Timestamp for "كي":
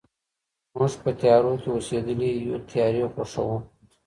1.61-1.69